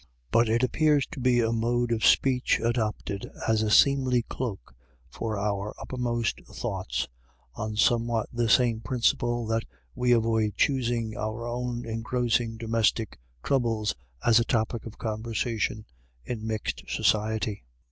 [0.31, 4.73] But it appears to be a mode of speech adopted as a seemly cloak
[5.11, 7.07] for our upper most thoughts,
[7.53, 9.61] on somewhat the same principle that
[9.93, 13.93] we avoid choosing our own engrossing domestic troubles
[14.25, 15.85] as a topic of conversation
[16.25, 17.63] in mixed society.